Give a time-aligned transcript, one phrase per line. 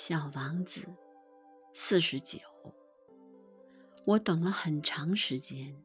[0.00, 0.80] 小王子，
[1.74, 2.38] 四十九。
[4.04, 5.84] 我等了很长时间，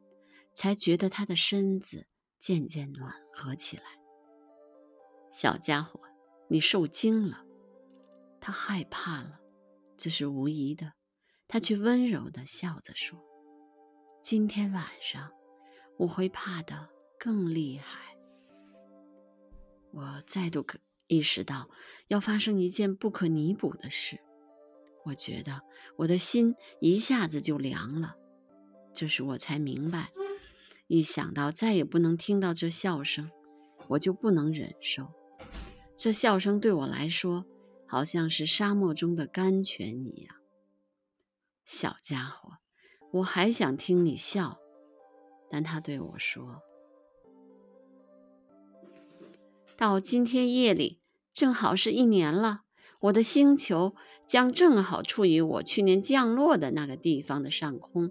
[0.52, 2.06] 才觉得他的身子
[2.38, 3.82] 渐渐暖和起来。
[5.32, 5.98] 小家伙，
[6.46, 7.44] 你受惊了。
[8.40, 9.40] 他害怕了，
[9.96, 10.92] 这是无疑的。
[11.48, 13.18] 他却温柔地笑着说
[14.22, 15.32] ：“今天晚上，
[15.98, 18.16] 我会怕得更厉害。”
[19.90, 20.78] 我再度可。
[21.06, 21.68] 意识到
[22.08, 24.20] 要发生一件不可弥补的事，
[25.04, 25.62] 我觉得
[25.96, 28.16] 我的心一下子就凉了。
[28.94, 30.12] 这时我才明白，
[30.88, 33.30] 一想到再也不能听到这笑声，
[33.88, 35.12] 我就不能忍受。
[35.96, 37.44] 这笑声对我来说，
[37.86, 40.36] 好像是沙漠中的甘泉一样。
[41.64, 42.58] 小家伙，
[43.12, 44.58] 我还想听你笑，
[45.50, 46.62] 但他对我说。
[49.84, 50.98] 到今天夜里，
[51.34, 52.62] 正好是一年了。
[53.00, 53.94] 我的星球
[54.26, 58.10] 将正好处于我去年降落的那个地方的上空。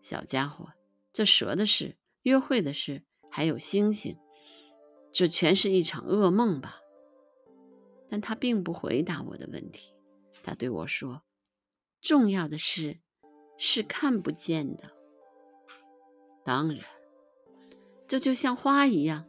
[0.00, 0.68] 小家伙，
[1.12, 4.16] 这蛇的事、约会的事，还有星星，
[5.10, 6.76] 这全是一场噩梦吧？
[8.08, 9.92] 但他并不回答我的问题。
[10.44, 11.22] 他对我说
[12.00, 13.00] ：“重要的事
[13.58, 14.92] 是看不见的。
[16.44, 16.84] 当然，
[18.06, 19.26] 这就像花一样。”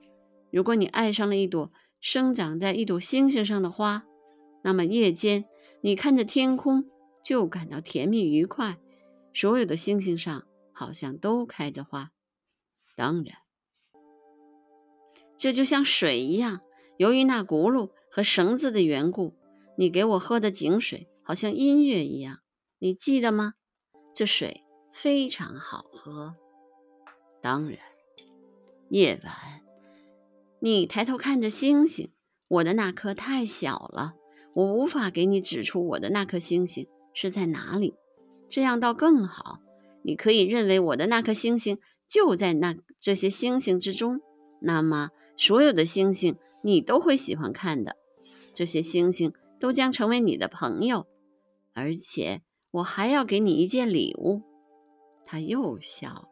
[0.51, 4.05] 如果你爱上了一朵生长在一朵星星上的花，
[4.63, 5.45] 那么夜间
[5.81, 6.89] 你看着天空
[7.23, 8.77] 就感到甜蜜愉快。
[9.33, 12.11] 所有的星星上好像都开着花。
[12.95, 13.35] 当然，
[15.37, 16.61] 这就像水一样，
[16.97, 19.35] 由于那轱辘和绳子的缘故，
[19.77, 22.39] 你给我喝的井水好像音乐一样。
[22.79, 23.53] 你记得吗？
[24.15, 26.35] 这水非常好喝。
[27.39, 27.77] 当然，
[28.89, 29.66] 夜晚。
[30.59, 32.11] 你抬头看着星星，
[32.47, 34.13] 我的那颗太小了，
[34.53, 37.95] 我无法给你指出我的那颗星星是在哪里。
[38.49, 39.59] 这样倒更好，
[40.03, 44.21] 你可以认为我的那颗星星就在那这些星星之中。
[44.59, 47.95] 那么，所有的星星你都会喜欢看的，
[48.53, 51.05] 这些星星都将成为你的朋友，
[51.73, 52.41] 而且
[52.71, 54.41] 我还要给你一件礼物。
[55.23, 56.29] 他又笑了。